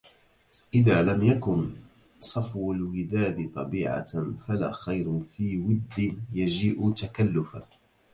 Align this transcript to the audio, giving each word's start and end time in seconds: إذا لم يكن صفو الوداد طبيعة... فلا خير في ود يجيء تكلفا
إذا 0.73 1.01
لم 1.03 1.23
يكن 1.23 1.75
صفو 2.19 2.71
الوداد 2.73 3.51
طبيعة... 3.53 4.35
فلا 4.47 4.71
خير 4.71 5.19
في 5.19 5.57
ود 5.57 6.17
يجيء 6.33 6.93
تكلفا 6.93 7.63